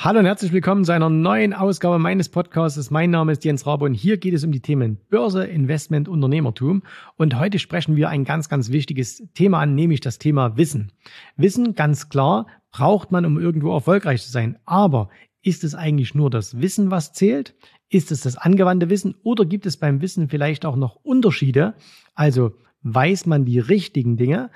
Hallo 0.00 0.20
und 0.20 0.26
herzlich 0.26 0.52
willkommen 0.52 0.84
zu 0.84 0.92
einer 0.92 1.10
neuen 1.10 1.52
Ausgabe 1.52 1.98
meines 1.98 2.28
Podcasts. 2.28 2.88
Mein 2.92 3.10
Name 3.10 3.32
ist 3.32 3.44
Jens 3.44 3.66
Rabe 3.66 3.84
und 3.84 3.94
hier 3.94 4.16
geht 4.16 4.32
es 4.32 4.44
um 4.44 4.52
die 4.52 4.60
Themen 4.60 4.96
Börse, 5.10 5.44
Investment, 5.44 6.08
Unternehmertum. 6.08 6.84
Und 7.16 7.36
heute 7.36 7.58
sprechen 7.58 7.96
wir 7.96 8.08
ein 8.08 8.22
ganz, 8.22 8.48
ganz 8.48 8.70
wichtiges 8.70 9.24
Thema 9.34 9.58
an, 9.58 9.74
nämlich 9.74 9.98
das 9.98 10.20
Thema 10.20 10.56
Wissen. 10.56 10.92
Wissen, 11.36 11.74
ganz 11.74 12.08
klar, 12.08 12.46
braucht 12.70 13.10
man, 13.10 13.26
um 13.26 13.40
irgendwo 13.40 13.74
erfolgreich 13.74 14.22
zu 14.22 14.30
sein. 14.30 14.56
Aber 14.66 15.08
ist 15.42 15.64
es 15.64 15.74
eigentlich 15.74 16.14
nur 16.14 16.30
das 16.30 16.60
Wissen, 16.60 16.92
was 16.92 17.12
zählt? 17.12 17.56
Ist 17.88 18.12
es 18.12 18.20
das 18.20 18.36
angewandte 18.36 18.90
Wissen 18.90 19.16
oder 19.24 19.44
gibt 19.44 19.66
es 19.66 19.78
beim 19.78 20.00
Wissen 20.00 20.28
vielleicht 20.28 20.64
auch 20.64 20.76
noch 20.76 20.94
Unterschiede? 20.94 21.74
Also 22.14 22.52
weiß 22.82 23.26
man 23.26 23.44
die 23.44 23.58
richtigen 23.58 24.16
Dinge? 24.16 24.50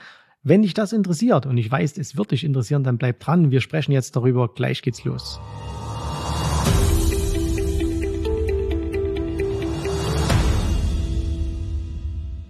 Wenn 0.44 0.62
dich 0.62 0.74
das 0.74 0.92
interessiert 0.92 1.46
und 1.46 1.56
ich 1.56 1.70
weiß, 1.70 1.96
es 1.98 2.16
wird 2.16 2.32
dich 2.32 2.42
interessieren, 2.42 2.82
dann 2.82 2.98
bleib 2.98 3.20
dran. 3.20 3.52
Wir 3.52 3.60
sprechen 3.60 3.92
jetzt 3.92 4.16
darüber. 4.16 4.48
Gleich 4.52 4.82
geht's 4.82 5.04
los. 5.04 5.38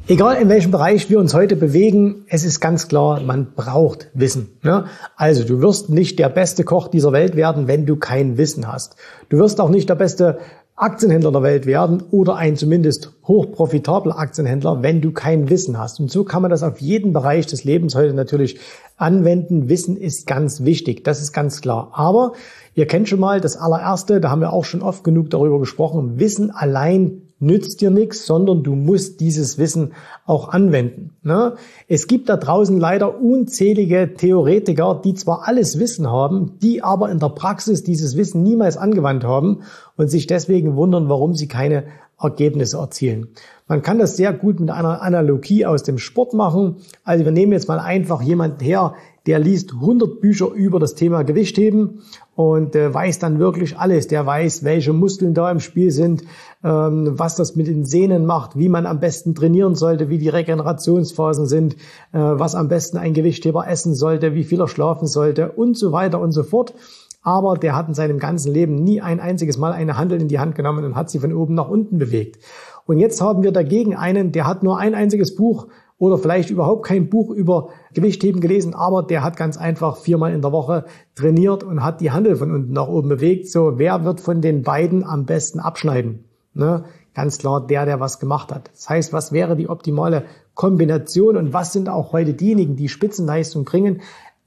Egal 0.08 0.40
in 0.40 0.48
welchem 0.48 0.70
Bereich 0.70 1.10
wir 1.10 1.18
uns 1.18 1.34
heute 1.34 1.54
bewegen, 1.54 2.24
es 2.28 2.44
ist 2.44 2.60
ganz 2.60 2.88
klar, 2.88 3.20
man 3.20 3.52
braucht 3.54 4.08
Wissen. 4.14 4.58
Ne? 4.62 4.86
Also 5.16 5.44
du 5.44 5.60
wirst 5.60 5.90
nicht 5.90 6.18
der 6.18 6.30
beste 6.30 6.64
Koch 6.64 6.88
dieser 6.88 7.12
Welt 7.12 7.36
werden, 7.36 7.68
wenn 7.68 7.84
du 7.84 7.96
kein 7.96 8.38
Wissen 8.38 8.72
hast. 8.72 8.96
Du 9.28 9.36
wirst 9.36 9.60
auch 9.60 9.68
nicht 9.68 9.90
der 9.90 9.96
beste 9.96 10.38
Aktienhändler 10.82 11.30
der 11.30 11.42
Welt 11.42 11.64
werden 11.64 12.02
oder 12.10 12.34
ein 12.34 12.56
zumindest 12.56 13.12
hochprofitabler 13.26 14.18
Aktienhändler, 14.18 14.82
wenn 14.82 15.00
du 15.00 15.12
kein 15.12 15.48
Wissen 15.48 15.78
hast. 15.78 16.00
Und 16.00 16.10
so 16.10 16.24
kann 16.24 16.42
man 16.42 16.50
das 16.50 16.64
auf 16.64 16.80
jeden 16.80 17.12
Bereich 17.12 17.46
des 17.46 17.62
Lebens 17.62 17.94
heute 17.94 18.14
natürlich 18.14 18.58
anwenden. 18.96 19.68
Wissen 19.68 19.96
ist 19.96 20.26
ganz 20.26 20.64
wichtig, 20.64 21.04
das 21.04 21.22
ist 21.22 21.32
ganz 21.32 21.60
klar. 21.60 21.92
Aber 21.92 22.32
ihr 22.74 22.86
kennt 22.86 23.08
schon 23.08 23.20
mal 23.20 23.40
das 23.40 23.56
allererste, 23.56 24.20
da 24.20 24.30
haben 24.30 24.40
wir 24.40 24.52
auch 24.52 24.64
schon 24.64 24.82
oft 24.82 25.04
genug 25.04 25.30
darüber 25.30 25.60
gesprochen. 25.60 26.18
Wissen 26.18 26.50
allein 26.50 27.22
nützt 27.42 27.80
dir 27.80 27.90
nichts, 27.90 28.24
sondern 28.24 28.62
du 28.62 28.74
musst 28.74 29.20
dieses 29.20 29.58
Wissen 29.58 29.92
auch 30.24 30.48
anwenden. 30.48 31.10
Ne? 31.22 31.56
Es 31.88 32.06
gibt 32.06 32.28
da 32.28 32.36
draußen 32.36 32.78
leider 32.78 33.20
unzählige 33.20 34.14
Theoretiker, 34.14 35.00
die 35.04 35.14
zwar 35.14 35.46
alles 35.46 35.78
Wissen 35.78 36.10
haben, 36.10 36.58
die 36.62 36.82
aber 36.82 37.10
in 37.10 37.18
der 37.18 37.28
Praxis 37.28 37.82
dieses 37.82 38.16
Wissen 38.16 38.42
niemals 38.42 38.76
angewandt 38.76 39.24
haben 39.24 39.62
und 39.96 40.08
sich 40.08 40.26
deswegen 40.26 40.76
wundern, 40.76 41.08
warum 41.08 41.34
sie 41.34 41.48
keine 41.48 41.84
Ergebnisse 42.18 42.78
erzielen. 42.78 43.28
Man 43.66 43.82
kann 43.82 43.98
das 43.98 44.16
sehr 44.16 44.32
gut 44.32 44.60
mit 44.60 44.70
einer 44.70 45.02
Analogie 45.02 45.66
aus 45.66 45.82
dem 45.82 45.98
Sport 45.98 46.34
machen. 46.34 46.76
Also 47.04 47.24
wir 47.24 47.32
nehmen 47.32 47.52
jetzt 47.52 47.68
mal 47.68 47.80
einfach 47.80 48.22
jemanden 48.22 48.62
her, 48.62 48.94
der 49.26 49.38
liest 49.38 49.72
100 49.74 50.20
Bücher 50.20 50.50
über 50.52 50.78
das 50.78 50.94
Thema 50.94 51.22
Gewichtheben 51.22 52.02
und 52.34 52.74
äh, 52.74 52.92
weiß 52.92 53.18
dann 53.18 53.38
wirklich 53.38 53.78
alles. 53.78 54.06
Der 54.06 54.24
weiß, 54.24 54.64
welche 54.64 54.92
Muskeln 54.92 55.34
da 55.34 55.50
im 55.50 55.60
Spiel 55.60 55.90
sind, 55.90 56.22
ähm, 56.64 57.12
was 57.18 57.36
das 57.36 57.56
mit 57.56 57.66
den 57.66 57.84
Sehnen 57.84 58.24
macht, 58.24 58.58
wie 58.58 58.68
man 58.68 58.86
am 58.86 59.00
besten 59.00 59.34
trainieren 59.34 59.74
sollte, 59.74 60.08
wie 60.08 60.18
die 60.18 60.30
Regenerationsphasen 60.30 61.46
sind, 61.46 61.74
äh, 62.12 62.18
was 62.18 62.54
am 62.54 62.68
besten 62.68 62.96
ein 62.96 63.12
Gewichtheber 63.12 63.68
essen 63.68 63.94
sollte, 63.94 64.34
wie 64.34 64.44
viel 64.44 64.60
er 64.60 64.68
schlafen 64.68 65.06
sollte 65.06 65.52
und 65.52 65.76
so 65.76 65.92
weiter 65.92 66.20
und 66.20 66.32
so 66.32 66.42
fort. 66.42 66.74
Aber 67.24 67.56
der 67.56 67.76
hat 67.76 67.86
in 67.86 67.94
seinem 67.94 68.18
ganzen 68.18 68.52
Leben 68.52 68.82
nie 68.82 69.00
ein 69.00 69.20
einziges 69.20 69.56
Mal 69.56 69.72
eine 69.72 69.96
Handel 69.96 70.20
in 70.20 70.28
die 70.28 70.40
Hand 70.40 70.56
genommen 70.56 70.84
und 70.84 70.96
hat 70.96 71.10
sie 71.10 71.20
von 71.20 71.32
oben 71.32 71.54
nach 71.54 71.68
unten 71.68 71.98
bewegt. 71.98 72.38
Und 72.84 72.98
jetzt 72.98 73.20
haben 73.20 73.44
wir 73.44 73.52
dagegen 73.52 73.94
einen, 73.94 74.32
der 74.32 74.46
hat 74.46 74.64
nur 74.64 74.78
ein 74.78 74.94
einziges 74.94 75.36
Buch 75.36 75.68
oder 76.02 76.18
vielleicht 76.18 76.50
überhaupt 76.50 76.84
kein 76.84 77.08
Buch 77.08 77.30
über 77.30 77.68
Gewichtheben 77.94 78.40
gelesen, 78.40 78.74
aber 78.74 79.04
der 79.04 79.22
hat 79.22 79.36
ganz 79.36 79.56
einfach 79.56 79.98
viermal 79.98 80.34
in 80.34 80.42
der 80.42 80.50
Woche 80.50 80.84
trainiert 81.14 81.62
und 81.62 81.84
hat 81.84 82.00
die 82.00 82.10
Handel 82.10 82.34
von 82.34 82.50
unten 82.50 82.72
nach 82.72 82.88
oben 82.88 83.08
bewegt. 83.08 83.48
So, 83.48 83.78
wer 83.78 84.04
wird 84.04 84.20
von 84.20 84.40
den 84.40 84.64
beiden 84.64 85.04
am 85.04 85.26
besten 85.26 85.60
abschneiden? 85.60 86.24
Ne? 86.54 86.86
Ganz 87.14 87.38
klar 87.38 87.64
der, 87.64 87.86
der 87.86 88.00
was 88.00 88.18
gemacht 88.18 88.52
hat. 88.52 88.68
Das 88.74 88.88
heißt, 88.88 89.12
was 89.12 89.30
wäre 89.30 89.54
die 89.54 89.68
optimale 89.68 90.24
Kombination 90.54 91.36
und 91.36 91.52
was 91.52 91.72
sind 91.72 91.88
auch 91.88 92.12
heute 92.12 92.34
diejenigen, 92.34 92.74
die 92.74 92.88
Spitzenleistung 92.88 93.64
bringen? 93.64 94.00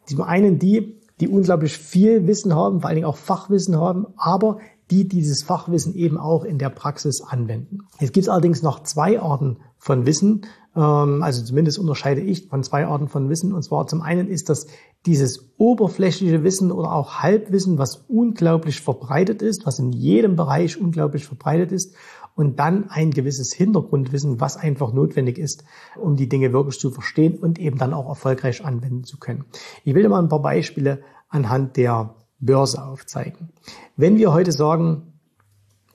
Zum 0.08 0.24
einen 0.24 0.60
die, 0.60 0.98
die 1.22 1.30
unglaublich 1.30 1.78
viel 1.78 2.28
Wissen 2.28 2.54
haben, 2.54 2.82
vor 2.82 2.90
allen 2.90 2.96
Dingen 2.96 3.08
auch 3.08 3.16
Fachwissen 3.16 3.80
haben, 3.80 4.08
aber 4.18 4.58
die 4.92 5.08
dieses 5.08 5.42
Fachwissen 5.42 5.96
eben 5.96 6.18
auch 6.18 6.44
in 6.44 6.58
der 6.58 6.70
Praxis 6.70 7.22
anwenden. 7.22 7.80
Es 8.00 8.12
gibt 8.12 8.28
allerdings 8.28 8.62
noch 8.62 8.84
zwei 8.84 9.22
Arten 9.22 9.58
von 9.78 10.06
Wissen, 10.06 10.42
also 10.76 11.44
zumindest 11.44 11.80
unterscheide 11.80 12.22
ich 12.22 12.48
von 12.48 12.62
zwei 12.62 12.86
Arten 12.86 13.08
von 13.08 13.30
Wissen. 13.30 13.54
Und 13.54 13.64
zwar 13.64 13.88
zum 13.88 14.02
einen 14.02 14.28
ist 14.28 14.50
das 14.50 14.68
dieses 15.06 15.54
oberflächliche 15.58 16.44
Wissen 16.44 16.72
oder 16.72 16.92
auch 16.92 17.22
Halbwissen, 17.22 17.78
was 17.78 18.04
unglaublich 18.08 18.82
verbreitet 18.82 19.42
ist, 19.42 19.66
was 19.66 19.80
in 19.80 19.94
jedem 19.94 20.36
Bereich 20.36 20.80
unglaublich 20.80 21.26
verbreitet 21.26 21.72
ist. 21.72 21.96
Und 22.36 22.60
dann 22.60 22.90
ein 22.90 23.12
gewisses 23.12 23.54
Hintergrundwissen, 23.54 24.42
was 24.42 24.58
einfach 24.58 24.92
notwendig 24.92 25.38
ist, 25.38 25.64
um 25.96 26.18
die 26.18 26.28
Dinge 26.28 26.52
wirklich 26.52 26.78
zu 26.78 26.92
verstehen 26.92 27.38
und 27.40 27.58
eben 27.58 27.78
dann 27.78 27.94
auch 27.94 28.10
erfolgreich 28.10 28.66
anwenden 28.66 29.06
zu 29.06 29.18
können. 29.18 29.46
Ich 29.86 29.96
will 29.96 30.04
dir 30.04 30.10
mal 30.10 30.22
ein 30.22 30.28
paar 30.28 30.42
Beispiele 30.42 31.02
anhand 31.30 31.78
der 31.78 32.16
Börse 32.40 32.84
aufzeigen. 32.84 33.54
Wenn 33.96 34.18
wir 34.18 34.34
heute 34.34 34.52
sagen, 34.52 35.14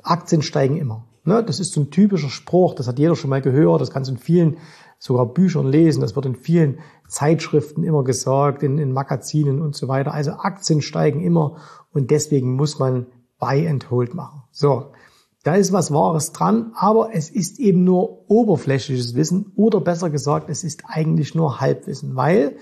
Aktien 0.02 0.41
steigen 0.41 0.78
immer, 0.78 1.04
Ne? 1.30 1.44
Das 1.44 1.60
ist 1.60 1.72
so 1.72 1.80
ein 1.80 1.91
typischer 1.91 2.28
Spruch, 2.28 2.74
das 2.74 2.88
hat 2.88 2.98
jeder 2.98 3.14
schon 3.14 3.30
mal 3.30 3.41
gehört, 3.41 3.80
das 3.80 3.92
kannst 3.92 4.10
du 4.10 4.14
in 4.14 4.18
vielen 4.18 4.56
sogar 4.98 5.26
Büchern 5.26 5.68
lesen, 5.68 6.00
das 6.00 6.16
wird 6.16 6.26
in 6.26 6.34
vielen 6.34 6.80
Zeitschriften 7.08 7.84
immer 7.84 8.02
gesagt, 8.02 8.64
in, 8.64 8.78
in 8.78 8.92
Magazinen 8.92 9.62
und 9.62 9.76
so 9.76 9.86
weiter. 9.86 10.12
Also 10.12 10.32
Aktien 10.32 10.82
steigen 10.82 11.20
immer 11.20 11.56
und 11.92 12.10
deswegen 12.10 12.54
muss 12.56 12.80
man 12.80 13.06
Buy 13.38 13.68
and 13.68 13.91
Hold 13.91 14.14
machen. 14.14 14.42
So, 14.50 14.92
da 15.44 15.54
ist 15.54 15.72
was 15.72 15.92
Wahres 15.92 16.32
dran, 16.32 16.72
aber 16.74 17.14
es 17.14 17.30
ist 17.30 17.60
eben 17.60 17.84
nur 17.84 18.28
oberflächliches 18.28 19.14
Wissen 19.14 19.52
oder 19.54 19.80
besser 19.80 20.10
gesagt, 20.10 20.50
es 20.50 20.64
ist 20.64 20.82
eigentlich 20.86 21.36
nur 21.36 21.60
Halbwissen, 21.60 22.16
weil 22.16 22.56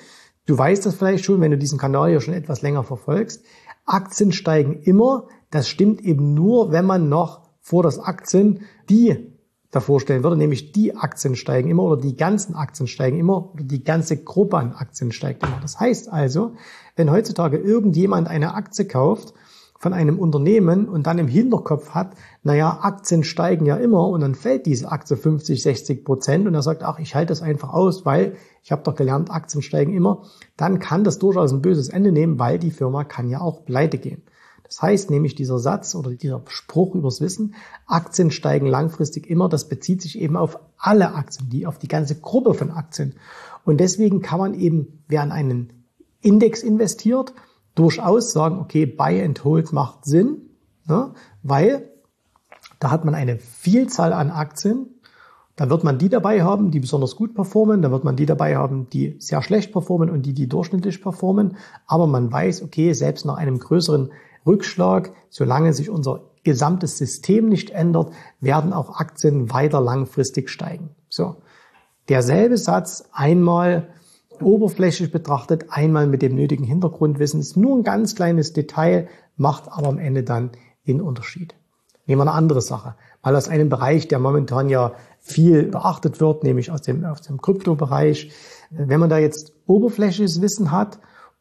du 0.45 0.57
weißt 0.57 0.85
das 0.85 0.95
vielleicht 0.95 1.25
schon, 1.25 1.41
wenn 1.41 1.51
du 1.51 1.59
diesen 1.59 1.79
Kanal 1.79 2.13
ja 2.13 2.21
schon 2.21 2.35
etwas 2.35 2.61
länger 2.61 2.85
verfolgst. 2.85 3.43
Aktien 3.87 4.31
steigen 4.31 4.83
immer. 4.83 5.27
Das 5.51 5.67
stimmt 5.69 6.03
eben 6.03 6.35
nur, 6.35 6.71
wenn 6.71 6.85
man 6.85 7.09
noch 7.09 7.48
vor, 7.61 7.83
dass 7.83 7.99
Aktien 7.99 8.61
die 8.89 9.35
davor 9.71 10.01
stellen 10.01 10.23
würde, 10.23 10.37
nämlich 10.37 10.73
die 10.73 10.97
Aktien 10.97 11.37
steigen 11.37 11.69
immer 11.69 11.83
oder 11.83 12.01
die 12.01 12.17
ganzen 12.17 12.55
Aktien 12.55 12.87
steigen 12.87 13.19
immer 13.19 13.53
oder 13.53 13.65
die 13.65 13.85
ganze 13.85 14.17
Gruppe 14.17 14.57
an 14.57 14.73
Aktien 14.73 15.13
steigt 15.13 15.43
immer. 15.43 15.59
Das 15.61 15.79
heißt 15.79 16.11
also, 16.11 16.53
wenn 16.97 17.11
heutzutage 17.11 17.59
irgendjemand 17.59 18.29
eine 18.29 18.55
Aktie 18.55 18.87
kauft 18.87 19.35
von 19.79 19.93
einem 19.93 20.19
Unternehmen 20.19 20.89
und 20.89 21.07
dann 21.07 21.19
im 21.19 21.29
Hinterkopf 21.29 21.91
hat, 21.91 22.15
naja, 22.43 22.79
Aktien 22.83 23.23
steigen 23.23 23.67
ja 23.67 23.77
immer 23.77 24.09
und 24.09 24.23
dann 24.23 24.35
fällt 24.35 24.67
diese 24.67 24.91
Aktie 24.91 25.17
50, 25.17 25.63
60 25.63 26.05
Prozent 26.05 26.47
und 26.49 26.55
er 26.55 26.63
sagt, 26.63 26.83
ach, 26.83 26.99
ich 26.99 27.15
halte 27.15 27.29
das 27.29 27.43
einfach 27.43 27.73
aus, 27.73 28.05
weil 28.07 28.37
ich 28.65 28.73
habe 28.73 28.83
doch 28.83 28.97
gelernt, 28.97 29.31
Aktien 29.31 29.63
steigen 29.63 29.93
immer, 29.93 30.23
dann 30.57 30.79
kann 30.79 31.05
das 31.05 31.19
durchaus 31.19 31.53
ein 31.53 31.63
böses 31.63 31.91
Ende 31.91 32.11
nehmen, 32.11 32.39
weil 32.39 32.59
die 32.59 32.71
Firma 32.71 33.05
kann 33.05 33.29
ja 33.29 33.41
auch 33.41 33.65
pleite 33.67 33.99
gehen. 33.99 34.23
Das 34.69 34.83
heißt 34.83 35.11
nämlich 35.11 35.35
dieser 35.35 35.59
Satz 35.59 35.95
oder 35.95 36.11
dieser 36.11 36.43
Spruch 36.47 36.95
übers 36.95 37.21
Wissen, 37.23 37.55
Aktien 37.87 38.31
steigen 38.31 38.67
langfristig 38.67 39.29
immer, 39.29 39.49
das 39.49 39.69
bezieht 39.69 40.03
sich 40.03 40.19
eben 40.19 40.37
auf 40.37 40.61
alle 40.77 41.15
Aktien, 41.15 41.49
die 41.49 41.67
auf 41.67 41.79
die 41.79 41.89
ganze 41.89 42.21
Gruppe 42.21 42.53
von 42.53 42.71
Aktien. 42.71 43.15
Und 43.65 43.79
deswegen 43.79 44.21
kann 44.21 44.39
man 44.39 44.55
eben, 44.55 45.03
wer 45.09 45.23
an 45.23 45.33
einen 45.33 45.73
Index 46.21 46.63
investiert, 46.63 47.33
durchaus 47.75 48.33
sagen, 48.33 48.59
okay, 48.59 48.85
Buy 48.85 49.23
and 49.23 49.43
Hold 49.43 49.73
macht 49.73 50.05
Sinn, 50.05 50.51
ne, 50.87 51.13
weil 51.43 51.91
da 52.79 52.91
hat 52.91 53.05
man 53.05 53.15
eine 53.15 53.39
Vielzahl 53.39 54.13
an 54.13 54.31
Aktien, 54.31 54.87
da 55.57 55.71
wird 55.71 55.83
man 55.83 55.99
die 55.99 56.09
dabei 56.09 56.43
haben, 56.43 56.71
die 56.71 56.79
besonders 56.79 57.17
gut 57.17 57.35
performen, 57.35 57.83
da 57.83 57.91
wird 57.91 58.05
man 58.05 58.15
die 58.15 58.27
dabei 58.27 58.57
haben, 58.57 58.89
die 58.91 59.17
sehr 59.19 59.43
schlecht 59.43 59.73
performen 59.73 60.09
und 60.09 60.23
die, 60.23 60.33
die 60.33 60.47
durchschnittlich 60.47 61.03
performen. 61.03 61.57
Aber 61.87 62.07
man 62.07 62.31
weiß, 62.31 62.63
okay, 62.63 62.93
selbst 62.93 63.25
nach 63.27 63.39
einem 63.39 63.59
größeren 63.59 64.13
Rückschlag, 64.47 65.13
solange 65.29 65.73
sich 65.73 65.91
unser 65.91 66.23
gesamtes 66.45 66.97
System 66.97 67.49
nicht 67.49 67.71
ändert, 67.71 68.13
werden 68.41 68.73
auch 68.73 68.99
Aktien 68.99 69.53
weiter 69.53 69.81
langfristig 69.81 70.51
steigen. 70.51 70.91
So. 71.09 71.37
Derselbe 72.09 72.57
Satz 72.57 73.05
einmal 73.13 73.89
oberflächlich 74.41 75.11
betrachtet, 75.11 75.67
einmal 75.69 76.07
mit 76.07 76.23
dem 76.23 76.35
nötigen 76.35 76.65
Hintergrundwissen, 76.65 77.41
ist 77.41 77.57
nur 77.57 77.77
ein 77.77 77.83
ganz 77.83 78.15
kleines 78.15 78.53
Detail, 78.53 79.09
macht 79.37 79.71
aber 79.71 79.89
am 79.89 79.99
Ende 79.99 80.23
dann 80.23 80.51
den 80.87 81.01
Unterschied. 81.01 81.55
Nehmen 82.07 82.21
wir 82.21 82.23
eine 82.23 82.33
andere 82.33 82.63
Sache. 82.63 82.95
Mal 83.23 83.37
aus 83.37 83.49
einem 83.49 83.69
Bereich, 83.69 84.09
der 84.09 84.19
momentan 84.19 84.71
ja 84.71 84.95
viel 85.19 85.65
beachtet 85.65 86.21
wird, 86.21 86.45
nämlich 86.45 86.71
aus 86.71 86.81
dem, 86.81 87.05
aus 87.05 87.21
dem 87.21 87.43
Kryptobereich. 87.43 88.33
Wenn 88.71 89.01
man 89.01 89.11
da 89.11 89.19
jetzt 89.19 89.53
oberflächliches 89.67 90.41
Wissen 90.41 90.71
hat 90.71 90.99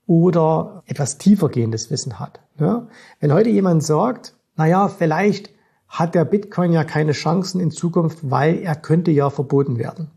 oder 0.08 0.84
etwas 0.88 1.18
tiefergehendes 1.18 1.92
Wissen 1.92 2.20
hat. 2.20 2.40
Ja? 2.60 2.88
Wenn 3.20 3.34
heute 3.34 3.50
jemand 3.50 3.84
sagt, 3.84 4.34
naja, 4.56 4.88
vielleicht 4.88 5.52
hat 5.88 6.16
der 6.16 6.26
Bitcoin 6.26 6.74
ja 6.74 6.84
keine 6.84 7.12
Chancen 7.12 7.62
in 7.62 7.72
Zukunft, 7.72 8.32
weil 8.32 8.60
er 8.60 8.76
könnte 8.76 9.12
ja 9.12 9.30
verboten 9.30 9.78
werden. 9.78 10.10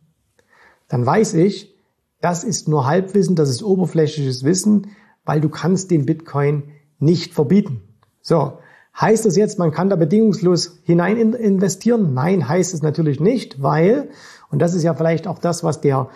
Dann 0.89 1.05
weiß 1.05 1.35
ich, 1.35 1.77
das 2.21 2.45
ist 2.45 2.69
nur 2.69 2.87
Halbwissen, 2.87 3.37
das 3.37 3.51
ist 3.51 3.63
oberflächliches 3.63 4.45
Wissen, 4.45 4.89
weil 5.25 5.41
du 5.41 5.49
kannst 5.49 5.91
den 5.91 6.07
Bitcoin 6.07 6.65
nicht 6.99 7.33
verbieten. 7.33 7.83
So, 8.21 8.59
heißt 8.99 9.25
das 9.25 9.37
jetzt, 9.37 9.59
man 9.59 9.71
kann 9.71 9.89
da 9.89 9.97
bedingungslos 9.97 10.81
hinein 10.83 11.17
investieren? 11.17 12.15
Nein, 12.15 12.49
heißt 12.49 12.75
es 12.75 12.83
natürlich 12.83 13.21
nicht, 13.21 13.63
weil, 13.63 14.11
und 14.51 14.61
das 14.61 14.75
ist 14.75 14.83
ja 14.83 14.95
vielleicht 14.95 15.27
auch 15.27 15.39
das, 15.39 15.65
was 15.65 15.81
der 15.81 16.09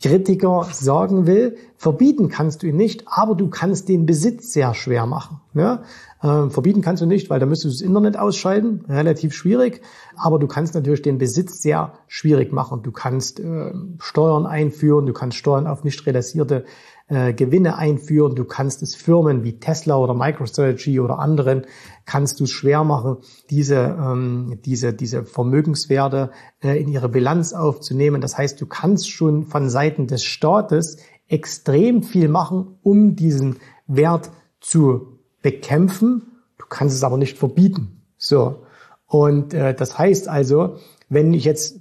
Kritiker 0.00 0.68
sagen 0.70 1.26
will, 1.26 1.56
verbieten 1.76 2.28
kannst 2.28 2.62
du 2.62 2.68
ihn 2.68 2.76
nicht, 2.76 3.04
aber 3.06 3.34
du 3.34 3.48
kannst 3.48 3.88
den 3.88 4.06
Besitz 4.06 4.52
sehr 4.52 4.72
schwer 4.74 5.06
machen. 5.06 5.40
Ja? 5.54 5.82
Ähm, 6.22 6.50
verbieten 6.52 6.82
kannst 6.82 7.02
du 7.02 7.06
nicht, 7.06 7.30
weil 7.30 7.40
da 7.40 7.46
müsstest 7.46 7.74
du 7.74 7.78
das 7.78 7.86
Internet 7.86 8.16
ausschalten, 8.16 8.84
relativ 8.88 9.34
schwierig, 9.34 9.82
aber 10.16 10.38
du 10.38 10.46
kannst 10.46 10.74
natürlich 10.74 11.02
den 11.02 11.18
Besitz 11.18 11.62
sehr 11.62 11.94
schwierig 12.06 12.52
machen. 12.52 12.82
Du 12.82 12.92
kannst 12.92 13.40
äh, 13.40 13.72
Steuern 13.98 14.46
einführen, 14.46 15.06
du 15.06 15.12
kannst 15.12 15.36
Steuern 15.36 15.66
auf 15.66 15.82
nicht 15.82 16.06
realisierte 16.06 16.64
äh, 17.08 17.32
Gewinne 17.32 17.76
einführen. 17.76 18.34
Du 18.34 18.44
kannst 18.44 18.82
es 18.82 18.94
Firmen 18.94 19.44
wie 19.44 19.58
Tesla 19.58 19.96
oder 19.96 20.14
MicroStrategy 20.14 21.00
oder 21.00 21.18
anderen 21.18 21.66
kannst 22.04 22.40
du 22.40 22.44
es 22.44 22.50
schwer 22.50 22.84
machen, 22.84 23.18
diese 23.50 23.76
ähm, 23.76 24.58
diese 24.64 24.92
diese 24.92 25.24
Vermögenswerte 25.24 26.30
äh, 26.62 26.80
in 26.80 26.88
ihre 26.88 27.08
Bilanz 27.08 27.52
aufzunehmen. 27.52 28.20
Das 28.20 28.36
heißt, 28.36 28.60
du 28.60 28.66
kannst 28.66 29.10
schon 29.10 29.44
von 29.44 29.68
Seiten 29.70 30.06
des 30.06 30.24
Staates 30.24 30.98
extrem 31.28 32.02
viel 32.02 32.28
machen, 32.28 32.78
um 32.82 33.16
diesen 33.16 33.56
Wert 33.86 34.30
zu 34.60 35.18
bekämpfen. 35.42 36.22
Du 36.58 36.66
kannst 36.68 36.96
es 36.96 37.04
aber 37.04 37.18
nicht 37.18 37.38
verbieten. 37.38 38.02
So 38.16 38.64
und 39.06 39.54
äh, 39.54 39.74
das 39.74 39.98
heißt 39.98 40.28
also, 40.28 40.76
wenn 41.08 41.32
ich 41.32 41.44
jetzt 41.44 41.80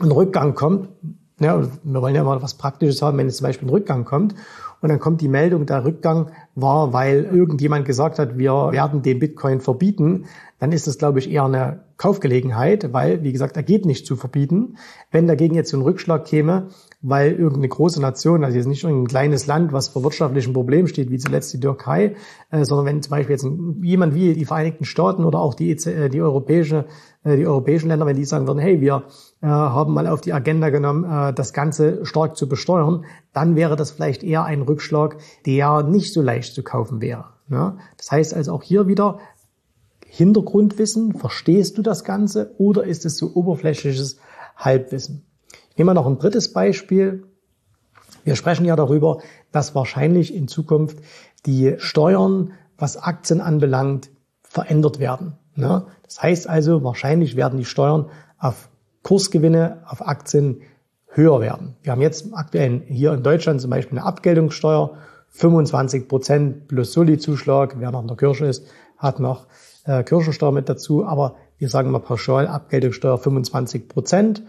ein 0.00 0.10
Rückgang 0.10 0.54
kommt, 0.54 0.88
ja, 1.40 1.60
wir 1.82 2.02
wollen 2.02 2.14
ja 2.14 2.22
mal 2.22 2.42
was 2.42 2.54
Praktisches 2.54 3.02
haben, 3.02 3.18
wenn 3.18 3.26
es 3.26 3.38
zum 3.38 3.46
Beispiel 3.46 3.66
ein 3.68 3.70
Rückgang 3.70 4.04
kommt 4.04 4.34
und 4.80 4.88
dann 4.88 4.98
kommt 4.98 5.20
die 5.20 5.28
Meldung, 5.28 5.66
der 5.66 5.84
Rückgang 5.84 6.30
war, 6.54 6.92
weil 6.92 7.24
irgendjemand 7.24 7.84
gesagt 7.84 8.18
hat, 8.18 8.38
wir 8.38 8.72
werden 8.72 9.02
den 9.02 9.18
Bitcoin 9.18 9.60
verbieten, 9.60 10.26
dann 10.60 10.72
ist 10.72 10.86
das, 10.86 10.98
glaube 10.98 11.18
ich, 11.18 11.30
eher 11.30 11.44
eine 11.44 11.80
Kaufgelegenheit, 11.96 12.92
weil, 12.92 13.22
wie 13.22 13.32
gesagt, 13.32 13.56
er 13.56 13.62
geht 13.62 13.86
nicht 13.86 14.06
zu 14.06 14.14
verbieten. 14.14 14.76
Wenn 15.10 15.26
dagegen 15.26 15.54
jetzt 15.54 15.70
so 15.70 15.78
ein 15.78 15.82
Rückschlag 15.82 16.26
käme, 16.26 16.68
weil 17.00 17.32
irgendeine 17.32 17.68
große 17.68 18.00
Nation, 18.00 18.44
also 18.44 18.56
jetzt 18.58 18.66
nicht 18.66 18.84
ein 18.84 19.06
kleines 19.06 19.46
Land, 19.46 19.72
was 19.72 19.88
vor 19.88 20.04
wirtschaftlichen 20.04 20.52
Problemen 20.52 20.86
steht, 20.86 21.10
wie 21.10 21.18
zuletzt 21.18 21.52
die 21.54 21.60
Türkei, 21.60 22.14
äh, 22.50 22.64
sondern 22.64 22.86
wenn 22.86 23.02
zum 23.02 23.10
Beispiel 23.10 23.32
jetzt 23.32 23.46
jemand 23.80 24.14
wie 24.14 24.34
die 24.34 24.44
Vereinigten 24.44 24.84
Staaten 24.84 25.24
oder 25.24 25.40
auch 25.40 25.54
die, 25.54 25.70
äh, 25.70 26.10
die 26.10 26.20
europäische, 26.20 26.84
äh, 27.24 27.38
die 27.38 27.46
europäischen 27.46 27.88
Länder, 27.88 28.04
wenn 28.04 28.16
die 28.16 28.24
sagen 28.26 28.46
würden, 28.46 28.58
hey, 28.58 28.80
wir 28.80 29.04
haben 29.42 29.94
mal 29.94 30.06
auf 30.06 30.20
die 30.20 30.34
Agenda 30.34 30.68
genommen, 30.68 31.32
das 31.34 31.54
Ganze 31.54 32.04
stark 32.04 32.36
zu 32.36 32.46
besteuern, 32.46 33.06
dann 33.32 33.56
wäre 33.56 33.74
das 33.74 33.90
vielleicht 33.90 34.22
eher 34.22 34.44
ein 34.44 34.60
Rückschlag, 34.60 35.16
der 35.46 35.82
nicht 35.82 36.12
so 36.12 36.20
leicht 36.20 36.52
zu 36.52 36.62
kaufen 36.62 37.00
wäre. 37.00 37.24
Ja? 37.48 37.78
Das 37.96 38.12
heißt 38.12 38.34
also 38.34 38.52
auch 38.52 38.62
hier 38.62 38.86
wieder, 38.86 39.18
Hintergrundwissen, 40.12 41.14
verstehst 41.14 41.78
du 41.78 41.82
das 41.82 42.02
Ganze 42.02 42.52
oder 42.58 42.82
ist 42.82 43.06
es 43.06 43.16
so 43.16 43.32
oberflächliches 43.32 44.18
Halbwissen? 44.56 45.24
Ich 45.70 45.78
nehme 45.78 45.94
mal 45.94 45.94
noch 45.94 46.08
ein 46.08 46.18
drittes 46.18 46.52
Beispiel. 46.52 47.22
Wir 48.24 48.34
sprechen 48.34 48.64
ja 48.64 48.74
darüber, 48.74 49.18
dass 49.52 49.76
wahrscheinlich 49.76 50.34
in 50.34 50.48
Zukunft 50.48 50.98
die 51.46 51.76
Steuern, 51.78 52.52
was 52.76 52.96
Aktien 52.96 53.40
anbelangt, 53.40 54.10
verändert 54.42 54.98
werden. 54.98 55.38
Ne? 55.54 55.86
Das 56.02 56.20
heißt 56.20 56.48
also, 56.48 56.82
wahrscheinlich 56.82 57.36
werden 57.36 57.60
die 57.60 57.64
Steuern 57.64 58.10
auf 58.36 58.68
Kursgewinne, 59.04 59.84
auf 59.86 60.04
Aktien 60.04 60.62
höher 61.06 61.40
werden. 61.40 61.76
Wir 61.82 61.92
haben 61.92 62.02
jetzt 62.02 62.26
aktuell 62.32 62.82
hier 62.88 63.12
in 63.12 63.22
Deutschland 63.22 63.60
zum 63.60 63.70
Beispiel 63.70 63.96
eine 63.96 64.06
Abgeltungssteuer, 64.08 64.96
25 65.28 66.08
Prozent 66.08 66.66
plus 66.66 66.92
Soli-Zuschlag, 66.92 67.76
wer 67.78 67.92
noch 67.92 68.02
in 68.02 68.08
der 68.08 68.16
Kirche 68.16 68.46
ist, 68.46 68.66
hat 68.98 69.20
noch 69.20 69.46
äh, 69.84 70.02
Kirchensteuer 70.02 70.52
mit 70.52 70.68
dazu, 70.68 71.04
aber 71.04 71.36
wir 71.58 71.68
sagen 71.68 71.90
mal 71.90 72.00
pauschal 72.00 72.46
Abgeltungssteuer 72.46 73.18
25 73.18 73.88
Prozent. 73.88 74.42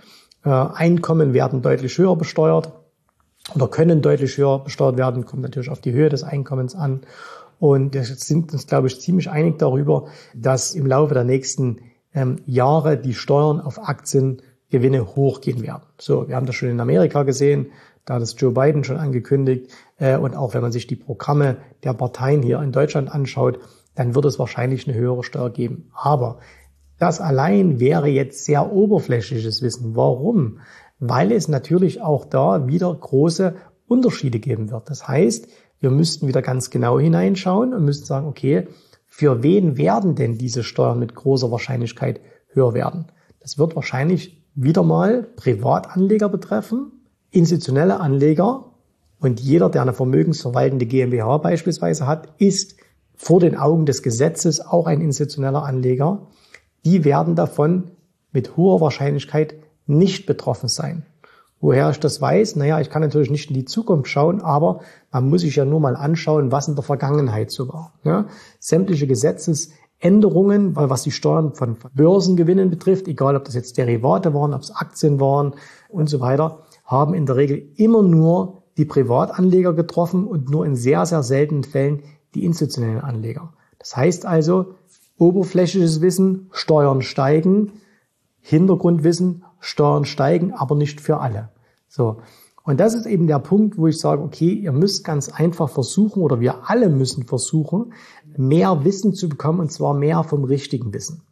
Äh, 0.44 0.50
Einkommen 0.50 1.34
werden 1.34 1.62
deutlich 1.62 1.98
höher 1.98 2.16
besteuert 2.16 2.72
oder 3.56 3.68
können 3.68 4.02
deutlich 4.02 4.38
höher 4.38 4.60
besteuert 4.64 4.98
werden, 4.98 5.26
kommt 5.26 5.42
natürlich 5.42 5.70
auf 5.70 5.82
die 5.82 5.94
Höhe 5.94 6.10
des 6.10 6.24
Einkommens 6.24 6.76
an. 6.76 7.02
Und 7.60 7.94
wir 7.94 8.04
sind 8.04 8.54
uns, 8.54 8.66
glaube 8.66 8.88
ich, 8.88 9.00
ziemlich 9.00 9.30
einig 9.30 9.60
darüber, 9.60 10.08
dass 10.34 10.74
im 10.74 10.88
Laufe 10.88 11.14
der 11.14 11.24
nächsten 11.24 11.80
ähm, 12.14 12.40
Jahre 12.46 12.98
die 12.98 13.14
Steuern 13.14 13.60
auf 13.60 13.88
Aktiengewinne 13.88 15.16
hochgehen 15.16 15.62
werden. 15.62 15.84
So, 16.00 16.28
wir 16.28 16.36
haben 16.36 16.48
das 16.48 16.56
schon 16.56 16.70
in 16.70 16.80
Amerika 16.80 17.24
gesehen, 17.24 17.68
da 18.06 18.16
hat 18.16 18.24
es 18.24 18.36
Joe 18.38 18.52
Biden 18.52 18.84
schon 18.84 18.98
angekündigt. 18.98 19.72
Äh, 19.98 20.18
und 20.18 20.36
auch 20.36 20.54
wenn 20.54 20.62
man 20.62 20.72
sich 20.72 20.88
die 20.88 20.96
Programme 20.96 21.58
der 21.84 21.94
Parteien 21.94 22.42
hier 22.42 22.62
in 22.62 22.72
Deutschland 22.72 23.12
anschaut, 23.12 23.60
dann 23.96 24.16
wird 24.16 24.26
es 24.26 24.40
wahrscheinlich 24.40 24.88
eine 24.88 24.98
höhere 24.98 25.24
Steuer 25.24 25.50
geben. 25.50 25.92
Aber 25.94 26.40
das 26.98 27.20
allein 27.20 27.80
wäre 27.80 28.08
jetzt 28.08 28.46
sehr 28.46 28.72
oberflächliches 28.72 29.62
Wissen. 29.62 29.96
Warum? 29.96 30.60
Weil 31.00 31.32
es 31.32 31.48
natürlich 31.48 32.02
auch 32.02 32.26
da 32.26 32.68
wieder 32.68 32.94
große 32.94 33.56
Unterschiede 33.88 34.40
geben 34.40 34.72
wird. 34.72 34.90
Das 34.90 35.08
heißt, 35.08 35.48
wir 35.80 35.90
müssten 35.90 36.28
wieder 36.28 36.42
ganz 36.42 36.70
genau 36.70 37.00
hineinschauen 37.00 37.74
und 37.74 37.84
müssten 37.84 38.06
sagen, 38.06 38.28
okay, 38.28 38.68
für 39.08 39.44
wen 39.44 39.78
werden 39.78 40.16
denn 40.16 40.38
diese 40.38 40.64
Steuern 40.64 41.00
mit 41.00 41.16
großer 41.16 41.52
Wahrscheinlichkeit 41.52 42.22
höher 42.50 42.74
werden? 42.74 43.08
Das 43.40 43.58
wird 43.58 43.76
wahrscheinlich 43.76 44.46
wieder 44.54 44.84
mal 44.84 45.24
Privatanleger 45.24 46.30
betreffen, 46.30 46.92
institutionelle 47.32 48.00
Anleger 48.00 48.72
und 49.20 49.40
jeder, 49.40 49.70
der 49.70 49.82
eine 49.82 49.94
vermögensverwaltende 49.94 50.86
GmbH 50.86 51.38
beispielsweise 51.38 52.08
hat, 52.08 52.34
ist 52.38 52.76
vor 53.22 53.40
den 53.40 53.56
Augen 53.56 53.86
des 53.86 54.02
Gesetzes 54.02 54.66
auch 54.66 54.88
ein 54.88 55.00
institutioneller 55.00 55.64
Anleger, 55.64 56.28
die 56.84 57.06
werden 57.06 57.36
davon 57.36 57.92
mit 58.32 58.58
hoher 58.58 58.82
Wahrscheinlichkeit 58.82 59.54
nicht 59.86 60.26
betroffen 60.26 60.68
sein. 60.68 61.06
Woher 61.60 61.92
ich 61.92 62.00
das 62.00 62.20
weiß? 62.20 62.56
Naja, 62.56 62.82
ich 62.82 62.90
kann 62.90 63.04
natürlich 63.04 63.30
nicht 63.30 63.52
in 63.52 63.54
die 63.54 63.66
Zukunft 63.66 64.10
schauen, 64.10 64.42
aber 64.42 64.80
man 65.12 65.30
muss 65.30 65.42
sich 65.42 65.56
ja 65.56 65.66
nur 65.66 65.80
mal 65.80 65.96
anschauen, 65.96 66.52
was 66.52 66.68
in 66.68 66.74
der 66.74 66.84
Vergangenheit 66.84 67.52
so 67.52 67.68
war. 67.68 67.94
Ja? 68.04 68.26
Sämtliche 68.60 69.06
Gesetzesänderungen, 69.06 70.76
was 70.76 71.04
die 71.04 71.12
Steuern 71.12 71.54
von 71.54 71.78
Börsengewinnen 71.94 72.72
betrifft, 72.72 73.08
egal 73.08 73.36
ob 73.36 73.44
das 73.44 73.54
jetzt 73.54 73.78
Derivate 73.78 74.34
waren, 74.34 74.56
ob 74.56 74.62
es 74.62 74.72
Aktien 74.72 75.20
waren 75.20 75.54
und 75.90 76.10
so 76.10 76.22
weiter, 76.22 76.64
haben 76.86 77.14
in 77.14 77.28
der 77.28 77.36
Regel 77.36 77.72
immer 77.76 78.02
nur 78.02 78.64
die 78.78 78.86
Privatanleger 78.86 79.74
getroffen 79.74 80.26
und 80.26 80.50
nur 80.50 80.66
in 80.66 80.76
sehr, 80.76 81.06
sehr 81.06 81.22
seltenen 81.22 81.64
Fällen 81.64 82.02
die 82.36 82.46
institutionellen 82.46 83.02
Anleger. 83.02 83.54
Das 83.80 83.96
heißt 83.96 84.26
also, 84.26 84.76
oberflächliches 85.18 86.02
Wissen, 86.02 86.50
Steuern 86.52 87.02
steigen, 87.02 87.74
Hintergrundwissen, 88.40 89.44
Steuern 89.60 90.06
steigen, 90.06 90.54
aber 90.54 90.76
nicht 90.76 91.02
für 91.02 91.20
alle. 91.20 91.50
So. 91.88 92.18
Und 92.64 92.80
das 92.80 92.94
ist 92.94 93.06
eben 93.06 93.28
der 93.28 93.40
Punkt, 93.40 93.78
wo 93.78 93.88
ich 93.88 94.00
sage, 94.00 94.22
okay, 94.22 94.52
ihr 94.52 94.72
müsst 94.72 95.04
ganz 95.04 95.30
einfach 95.30 95.70
versuchen 95.70 96.22
oder 96.22 96.40
wir 96.40 96.70
alle 96.70 96.90
müssen 96.90 97.26
versuchen, 97.26 97.94
mehr 98.38 98.84
Wissen 98.84 99.14
zu 99.14 99.30
bekommen 99.30 99.60
und 99.60 99.72
zwar 99.72 99.94
mehr 99.94 100.24
vom 100.24 100.44
richtigen 100.44 100.94
Wissen. 100.94 101.24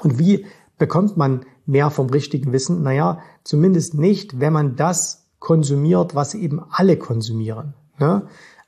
Und 0.00 0.18
wie 0.18 0.46
bekommt 0.78 1.16
man 1.16 1.46
mehr 1.64 1.90
vom 1.90 2.10
richtigen 2.10 2.52
Wissen? 2.52 2.82
Naja, 2.82 3.20
zumindest 3.44 3.94
nicht, 3.94 4.40
wenn 4.40 4.52
man 4.52 4.76
das 4.76 5.26
konsumiert, 5.38 6.14
was 6.14 6.34
eben 6.34 6.60
alle 6.70 6.96
konsumieren. 6.96 7.74
Ne? 7.98 8.22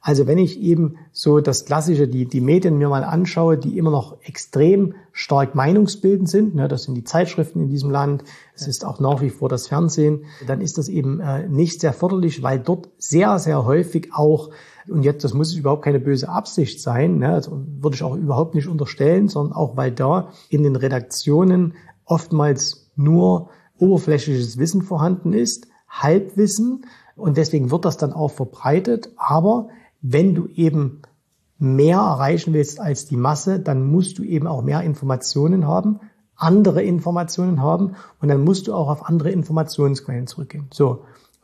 Also 0.07 0.27
wenn 0.27 0.37
ich 0.37 0.61
eben 0.61 0.99
so 1.13 1.41
das 1.41 1.65
Klassische, 1.65 2.07
die, 2.07 2.27
die 2.27 2.43
Medien 2.43 2.77
mir 2.77 2.91
mal 2.91 3.05
anschaue, 3.05 3.57
die 3.57 3.79
immer 3.79 3.91
noch 3.91 4.19
extrem 4.21 4.97
stark 5.13 5.55
meinungsbildend 5.55 6.29
sind, 6.29 6.55
ne, 6.55 6.69
das 6.69 6.83
sind 6.83 6.95
die 6.95 7.05
Zeitschriften 7.05 7.63
in 7.63 7.71
diesem 7.71 7.91
Land, 7.91 8.23
es 8.55 8.69
ist 8.69 8.85
auch 8.85 9.01
nach 9.01 9.23
wie 9.23 9.31
vor 9.31 9.49
das 9.49 9.67
Fernsehen, 9.67 10.27
dann 10.47 10.61
ist 10.61 10.77
das 10.77 10.89
eben 10.89 11.21
äh, 11.21 11.49
nicht 11.49 11.81
sehr 11.81 11.95
förderlich, 11.95 12.43
weil 12.43 12.59
dort 12.59 12.91
sehr, 12.99 13.39
sehr 13.39 13.65
häufig 13.65 14.11
auch, 14.13 14.51
und 14.91 15.05
jetzt, 15.05 15.25
das 15.25 15.33
muss 15.33 15.55
überhaupt 15.55 15.87
keine 15.87 16.01
böse 16.01 16.29
Absicht 16.29 16.83
sein, 16.83 17.17
ne, 17.21 17.31
also 17.31 17.63
würde 17.81 17.95
ich 17.95 18.03
auch 18.03 18.15
überhaupt 18.15 18.55
nicht 18.55 18.69
unterstellen, 18.69 19.29
sondern 19.29 19.57
auch, 19.57 19.79
weil 19.79 19.91
da 19.91 20.29
in 20.51 20.65
den 20.65 20.77
Redaktionen 20.77 21.73
oftmals 22.05 22.91
nur 22.95 23.49
oberflächliches 23.79 24.59
Wissen 24.59 24.83
vorhanden 24.83 25.33
ist, 25.33 25.67
Halbwissen, 25.89 26.85
und 27.17 27.39
deswegen 27.39 27.71
wird 27.71 27.87
das 27.87 27.97
dann 27.97 28.13
auch 28.13 28.33
verbreitet, 28.33 29.11
aber 29.17 29.69
wenn 30.07 30.35
du 30.35 30.49
eben 30.49 31.01
mehr 31.59 31.97
erreichen 31.97 32.53
willst 32.53 32.79
als 32.79 33.07
die 33.07 33.17
Masse, 33.17 33.59
dann 33.59 33.91
musst 33.91 34.19
du 34.19 34.23
eben 34.23 34.47
auch 34.47 34.63
mehr 34.63 34.83
Informationen 34.83 35.67
haben, 35.67 36.01
andere 36.37 36.83
Informationen 36.83 37.63
haben 37.63 37.95
und 38.21 38.29
dann 38.29 38.45
musst 38.45 38.67
du 38.67 38.75
auch 38.75 38.89
auf 38.89 39.07
andere 39.07 39.31
Informationsquellen 39.31 40.27
zurückgehen. 40.27 40.67
So, 40.71 40.91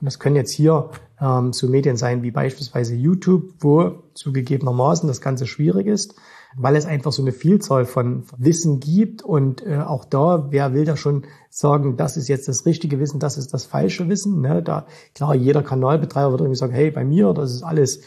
und 0.01 0.05
das 0.05 0.19
können 0.19 0.37
jetzt 0.37 0.53
hier 0.53 0.91
ähm, 1.21 1.55
so 1.55 1.69
Medien 1.69 1.97
sein 1.97 2.23
wie 2.23 2.31
beispielsweise 2.31 2.95
YouTube, 2.95 3.55
wo 3.61 4.03
zugegebenermaßen 4.13 5.09
das 5.09 5.23
Ganze 5.23 5.47
schwierig 5.47 5.87
ist, 5.87 6.15
weil 6.55 6.77
es 6.77 6.85
einfach 6.85 7.13
so 7.13 7.23
eine 7.23 7.33
Vielzahl 7.33 7.87
von 7.87 8.25
Wissen 8.37 8.79
gibt 8.81 9.23
und 9.23 9.65
äh, 9.67 9.79
auch 9.79 10.05
da, 10.05 10.49
wer 10.51 10.75
will 10.75 10.85
da 10.85 10.99
schon 10.99 11.25
sagen, 11.49 11.97
das 11.97 12.19
ist 12.19 12.29
jetzt 12.29 12.47
das 12.49 12.67
richtige 12.67 13.01
Wissen, 13.01 13.21
das 13.21 13.39
ist 13.39 13.55
das 13.55 13.65
falsche 13.65 14.11
Wissen. 14.11 14.43
Ne? 14.43 14.63
Da 14.63 14.87
klar, 15.15 15.35
jeder 15.35 15.63
Kanalbetreiber 15.63 16.33
wird 16.33 16.43
irgendwie 16.43 16.59
sagen, 16.59 16.75
hey, 16.75 16.91
bei 16.91 17.05
mir, 17.05 17.33
das 17.33 17.55
ist 17.55 17.63
alles 17.63 18.03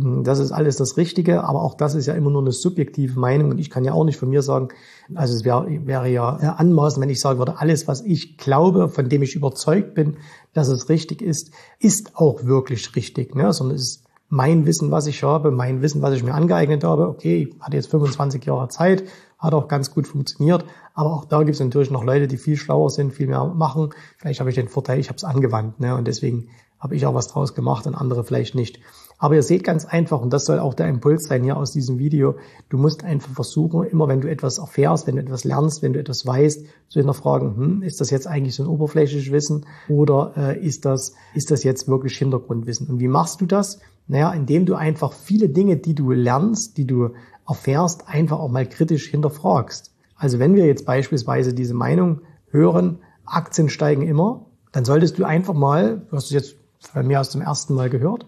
das 0.00 0.38
ist 0.38 0.52
alles 0.52 0.76
das 0.76 0.96
Richtige, 0.96 1.44
aber 1.44 1.62
auch 1.62 1.74
das 1.74 1.94
ist 1.94 2.06
ja 2.06 2.14
immer 2.14 2.30
nur 2.30 2.42
eine 2.42 2.52
subjektive 2.52 3.18
Meinung 3.18 3.50
und 3.50 3.58
ich 3.58 3.70
kann 3.70 3.84
ja 3.84 3.92
auch 3.92 4.04
nicht 4.04 4.18
von 4.18 4.28
mir 4.28 4.42
sagen, 4.42 4.68
also 5.14 5.34
es 5.34 5.44
wäre, 5.44 5.66
wäre 5.86 6.08
ja 6.08 6.28
anmaßend, 6.28 7.02
wenn 7.02 7.10
ich 7.10 7.20
sagen 7.20 7.38
würde, 7.38 7.58
alles, 7.58 7.88
was 7.88 8.02
ich 8.02 8.36
glaube, 8.36 8.88
von 8.88 9.08
dem 9.08 9.22
ich 9.22 9.34
überzeugt 9.34 9.94
bin, 9.94 10.16
dass 10.52 10.68
es 10.68 10.88
richtig 10.88 11.22
ist, 11.22 11.52
ist 11.80 12.16
auch 12.16 12.44
wirklich 12.44 12.94
richtig, 12.96 13.34
ne? 13.34 13.52
sondern 13.52 13.76
es 13.76 13.82
ist 13.82 14.04
mein 14.28 14.66
Wissen, 14.66 14.90
was 14.90 15.06
ich 15.06 15.22
habe, 15.22 15.50
mein 15.50 15.80
Wissen, 15.80 16.02
was 16.02 16.14
ich 16.14 16.22
mir 16.22 16.34
angeeignet 16.34 16.84
habe. 16.84 17.08
Okay, 17.08 17.48
ich 17.48 17.60
hatte 17.60 17.76
jetzt 17.76 17.90
25 17.90 18.44
Jahre 18.44 18.68
Zeit, 18.68 19.04
hat 19.38 19.54
auch 19.54 19.68
ganz 19.68 19.90
gut 19.90 20.06
funktioniert, 20.06 20.64
aber 20.94 21.14
auch 21.14 21.24
da 21.24 21.38
gibt 21.38 21.54
es 21.54 21.60
natürlich 21.60 21.90
noch 21.90 22.04
Leute, 22.04 22.28
die 22.28 22.36
viel 22.36 22.56
schlauer 22.56 22.90
sind, 22.90 23.14
viel 23.14 23.28
mehr 23.28 23.44
machen. 23.44 23.90
Vielleicht 24.18 24.40
habe 24.40 24.50
ich 24.50 24.56
den 24.56 24.68
Vorteil, 24.68 24.98
ich 24.98 25.08
habe 25.08 25.16
es 25.16 25.24
angewandt 25.24 25.80
ne? 25.80 25.94
und 25.96 26.06
deswegen 26.06 26.48
habe 26.78 26.94
ich 26.94 27.06
auch 27.06 27.14
was 27.14 27.28
draus 27.28 27.54
gemacht 27.54 27.86
und 27.86 27.94
andere 27.94 28.24
vielleicht 28.24 28.54
nicht. 28.54 28.80
Aber 29.20 29.34
ihr 29.34 29.42
seht 29.42 29.64
ganz 29.64 29.84
einfach, 29.84 30.20
und 30.20 30.32
das 30.32 30.44
soll 30.44 30.60
auch 30.60 30.74
der 30.74 30.88
Impuls 30.88 31.24
sein 31.24 31.42
hier 31.42 31.56
aus 31.56 31.72
diesem 31.72 31.98
Video, 31.98 32.36
du 32.68 32.78
musst 32.78 33.02
einfach 33.02 33.32
versuchen, 33.32 33.82
immer 33.84 34.06
wenn 34.06 34.20
du 34.20 34.30
etwas 34.30 34.58
erfährst, 34.58 35.08
wenn 35.08 35.16
du 35.16 35.22
etwas 35.22 35.42
lernst, 35.42 35.82
wenn 35.82 35.92
du 35.92 35.98
etwas 35.98 36.24
weißt, 36.24 36.64
zu 36.88 37.00
hinterfragen, 37.00 37.56
hm, 37.56 37.82
ist 37.82 38.00
das 38.00 38.10
jetzt 38.10 38.28
eigentlich 38.28 38.54
so 38.54 38.62
ein 38.62 38.68
oberflächliches 38.68 39.32
Wissen 39.32 39.66
oder 39.88 40.32
äh, 40.36 40.64
ist, 40.64 40.84
das, 40.84 41.14
ist 41.34 41.50
das 41.50 41.64
jetzt 41.64 41.88
wirklich 41.88 42.16
Hintergrundwissen? 42.16 42.86
Und 42.86 43.00
wie 43.00 43.08
machst 43.08 43.40
du 43.40 43.46
das? 43.46 43.80
Naja, 44.06 44.32
indem 44.32 44.66
du 44.66 44.74
einfach 44.76 45.12
viele 45.12 45.48
Dinge, 45.48 45.76
die 45.76 45.96
du 45.96 46.12
lernst, 46.12 46.76
die 46.76 46.86
du 46.86 47.10
erfährst, 47.46 48.08
einfach 48.08 48.38
auch 48.38 48.50
mal 48.50 48.66
kritisch 48.66 49.08
hinterfragst. 49.08 49.92
Also 50.14 50.38
wenn 50.38 50.54
wir 50.54 50.66
jetzt 50.66 50.86
beispielsweise 50.86 51.54
diese 51.54 51.74
Meinung 51.74 52.20
hören, 52.50 52.98
Aktien 53.24 53.68
steigen 53.68 54.02
immer, 54.02 54.46
dann 54.72 54.84
solltest 54.84 55.18
du 55.18 55.24
einfach 55.24 55.54
mal, 55.54 56.02
du 56.08 56.16
hast 56.16 56.26
es 56.26 56.30
jetzt 56.30 56.56
bei 56.94 57.02
mir 57.02 57.20
aus 57.20 57.30
dem 57.30 57.40
ersten 57.40 57.74
Mal 57.74 57.90
gehört, 57.90 58.26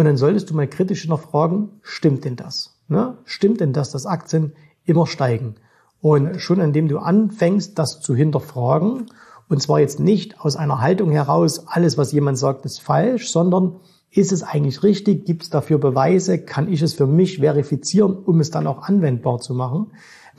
und 0.00 0.06
dann 0.06 0.16
solltest 0.16 0.48
du 0.48 0.54
mal 0.54 0.66
kritisch 0.66 1.02
hinterfragen, 1.02 1.68
stimmt 1.82 2.24
denn 2.24 2.34
das? 2.34 2.74
Ne? 2.88 3.18
Stimmt 3.26 3.60
denn 3.60 3.74
das, 3.74 3.90
dass 3.90 4.06
Aktien 4.06 4.54
immer 4.86 5.06
steigen? 5.06 5.56
Und 6.00 6.40
schon 6.40 6.58
indem 6.58 6.88
du 6.88 7.00
anfängst, 7.00 7.78
das 7.78 8.00
zu 8.00 8.14
hinterfragen, 8.14 9.10
und 9.50 9.60
zwar 9.60 9.78
jetzt 9.78 10.00
nicht 10.00 10.40
aus 10.40 10.56
einer 10.56 10.80
Haltung 10.80 11.10
heraus, 11.10 11.66
alles, 11.66 11.98
was 11.98 12.12
jemand 12.12 12.38
sagt, 12.38 12.64
ist 12.64 12.80
falsch, 12.80 13.30
sondern 13.30 13.76
ist 14.10 14.32
es 14.32 14.42
eigentlich 14.42 14.82
richtig? 14.82 15.26
Gibt 15.26 15.42
es 15.42 15.50
dafür 15.50 15.76
Beweise? 15.76 16.38
Kann 16.38 16.72
ich 16.72 16.80
es 16.80 16.94
für 16.94 17.06
mich 17.06 17.40
verifizieren, 17.40 18.16
um 18.16 18.40
es 18.40 18.50
dann 18.50 18.66
auch 18.66 18.80
anwendbar 18.80 19.40
zu 19.40 19.52
machen? 19.52 19.88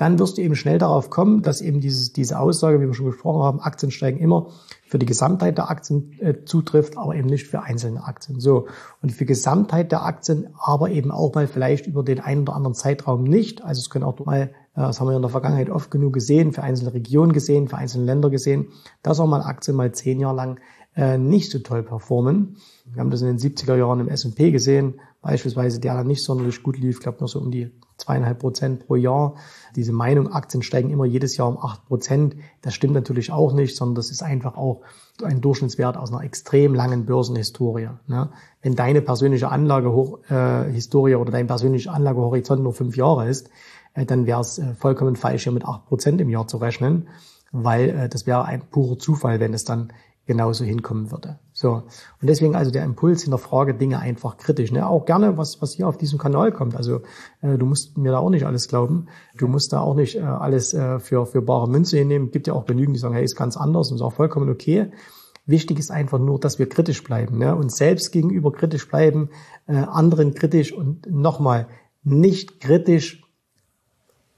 Dann 0.02 0.18
wirst 0.18 0.40
du 0.40 0.42
eben 0.42 0.56
schnell 0.56 0.80
darauf 0.80 1.12
kommen, 1.12 1.44
dass 1.44 1.62
eben 1.62 1.80
dieses, 1.80 2.12
diese 2.12 2.40
Aussage, 2.40 2.82
wie 2.82 2.88
wir 2.88 2.94
schon 2.96 3.06
gesprochen 3.06 3.44
haben, 3.44 3.60
Aktien 3.60 3.92
steigen 3.92 4.18
immer, 4.18 4.48
für 4.84 4.98
die 4.98 5.06
Gesamtheit 5.06 5.60
der 5.60 5.70
Aktien 5.70 6.20
äh, 6.20 6.44
zutrifft, 6.44 6.98
aber 6.98 7.14
eben 7.14 7.28
nicht 7.28 7.46
für 7.46 7.62
einzelne 7.62 8.04
Aktien. 8.04 8.40
So. 8.40 8.66
Und 9.04 9.12
für 9.12 9.26
Gesamtheit 9.26 9.92
der 9.92 10.04
Aktien, 10.04 10.48
aber 10.58 10.90
eben 10.90 11.12
auch 11.12 11.36
mal 11.36 11.46
vielleicht 11.46 11.86
über 11.86 12.02
den 12.02 12.20
einen 12.20 12.42
oder 12.42 12.56
anderen 12.56 12.74
Zeitraum 12.74 13.26
nicht. 13.26 13.64
Also 13.64 13.78
es 13.78 13.92
können 13.92 14.04
auch 14.04 14.18
mal, 14.26 14.40
äh, 14.40 14.50
das 14.74 15.00
haben 15.00 15.08
wir 15.08 15.16
in 15.16 15.22
der 15.22 15.30
Vergangenheit 15.30 15.70
oft 15.70 15.92
genug 15.92 16.14
gesehen, 16.14 16.52
für 16.52 16.64
einzelne 16.64 16.96
Regionen 16.96 17.32
gesehen, 17.32 17.68
für 17.68 17.78
einzelne 17.78 18.06
Länder 18.06 18.32
gesehen, 18.32 18.70
dass 19.04 19.20
auch 19.20 19.28
mal 19.28 19.44
Aktien 19.44 19.78
mal 19.78 19.92
zehn 19.92 20.20
Jahre 20.20 20.36
lang 20.36 20.60
äh, 20.96 21.18
nicht 21.18 21.52
so 21.52 21.60
toll 21.60 21.84
performen. 21.84 22.58
Wir 22.86 23.00
haben 23.00 23.12
das 23.12 23.22
in 23.22 23.28
den 23.28 23.38
70er 23.38 23.76
Jahren 23.76 24.00
im 24.00 24.10
S&P 24.10 24.52
gesehen, 24.52 25.00
beispielsweise, 25.22 25.80
der 25.80 25.96
dann 25.96 26.08
nicht 26.08 26.24
sonderlich 26.24 26.64
gut 26.64 26.78
lief, 26.78 27.00
glaube 27.00 27.20
nur 27.20 27.28
so 27.28 27.40
um 27.40 27.52
die 27.52 27.72
zweieinhalb 27.98 28.40
Prozent 28.40 28.88
pro 28.88 28.96
Jahr. 28.96 29.36
Diese 29.76 29.94
Meinung, 29.94 30.32
Aktien 30.34 30.64
steigen 30.64 30.90
immer 30.90 31.06
jedes 31.06 31.38
Jahr 31.38 31.48
um 31.48 31.58
acht 31.58 31.86
Prozent, 31.86 32.36
das 32.62 32.74
stimmt 32.74 32.94
natürlich 32.94 33.32
auch 33.32 33.54
nicht, 33.54 33.78
sondern 33.78 33.96
das 33.96 34.12
ist 34.12 34.24
einfach 34.24 34.58
auch 34.58 34.82
ein 35.24 35.40
Durchschnittswert 35.40 35.98
aus 35.98 36.12
einer 36.12 36.24
extrem 36.24 36.74
langen 36.74 37.06
Börsenhistorie. 37.06 37.90
Ne? 38.08 38.30
Wenn 38.62 38.76
deine 38.76 39.02
persönliche 39.02 39.50
Anlagehistorie 39.50 41.12
äh, 41.12 41.16
oder 41.16 41.32
dein 41.32 41.48
persönlicher 41.48 41.94
Anlagehorizont 41.94 42.64
nur 42.64 42.74
fünf 42.74 42.98
Jahre 42.98 43.30
ist, 43.30 43.50
äh, 43.94 44.06
dann 44.06 44.26
wäre 44.26 44.42
es 44.42 44.58
äh, 44.58 44.74
vollkommen 44.74 45.16
falsch, 45.16 45.44
hier 45.44 45.52
mit 45.52 45.66
acht 45.66 45.86
Prozent 45.86 46.22
im 46.22 46.30
Jahr 46.30 46.48
zu 46.48 46.58
rechnen, 46.58 47.08
weil 47.52 47.90
äh, 47.90 48.10
das 48.10 48.26
wäre 48.26 48.46
ein 48.46 48.62
purer 48.70 48.98
Zufall, 48.98 49.40
wenn 49.40 49.54
es 49.54 49.64
dann 49.64 49.94
genauso 50.32 50.64
hinkommen 50.64 51.12
würde. 51.12 51.40
So. 51.52 51.74
Und 52.22 52.30
deswegen 52.30 52.56
also 52.56 52.72
der 52.72 52.86
Impuls 52.86 53.24
hinterfrage 53.24 53.74
Dinge 53.74 54.00
einfach 54.00 54.38
kritisch. 54.38 54.72
Ne? 54.72 54.88
Auch 54.88 55.06
gerne, 55.06 55.38
was, 55.38 55.62
was 55.62 55.74
hier 55.74 55.90
auf 55.90 55.98
diesem 55.98 56.18
Kanal 56.18 56.54
kommt. 56.54 56.76
Also 56.78 57.02
äh, 57.42 57.58
du 57.58 57.66
musst 57.66 57.98
mir 57.98 58.12
da 58.12 58.20
auch 58.20 58.30
nicht 58.30 58.46
alles 58.46 58.70
glauben. 58.70 59.08
Du 59.38 59.48
musst 59.48 59.74
da 59.74 59.82
auch 59.82 59.94
nicht 59.94 60.16
äh, 60.16 60.22
alles 60.22 60.74
äh, 60.74 61.00
für, 61.00 61.26
für 61.26 61.42
bare 61.42 61.68
Münze 61.68 61.98
hinnehmen. 61.98 62.32
Gibt 62.32 62.48
ja 62.48 62.54
auch 62.54 62.66
genügend, 62.66 62.96
die 62.96 63.00
sagen, 63.00 63.14
hey, 63.14 63.26
ist 63.26 63.36
ganz 63.36 63.58
anders 63.58 63.92
und 63.92 63.98
ist 63.98 64.02
auch 64.02 64.14
vollkommen 64.14 64.50
okay. 64.50 64.92
Wichtig 65.46 65.80
ist 65.80 65.92
einfach 65.92 66.20
nur, 66.20 66.40
dass 66.40 66.60
wir 66.60 66.70
kritisch 66.70 67.04
bleiben, 67.04 67.38
ne? 67.40 67.56
uns 67.56 67.76
selbst 67.76 68.12
gegenüber 68.12 68.54
kritisch 68.54 68.88
bleiben, 68.88 69.32
äh, 69.68 69.74
anderen 69.74 70.34
kritisch 70.34 70.72
und 70.72 71.12
nochmal 71.12 71.68
nicht 72.04 72.62
kritisch 72.62 73.22